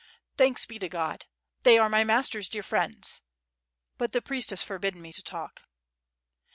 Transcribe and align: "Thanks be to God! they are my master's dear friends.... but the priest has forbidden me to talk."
"Thanks 0.35 0.65
be 0.65 0.79
to 0.79 0.89
God! 0.89 1.25
they 1.61 1.77
are 1.77 1.87
my 1.87 2.03
master's 2.03 2.49
dear 2.49 2.63
friends.... 2.63 3.21
but 3.99 4.13
the 4.13 4.21
priest 4.23 4.49
has 4.49 4.63
forbidden 4.63 4.99
me 4.99 5.13
to 5.13 5.21
talk." 5.21 5.61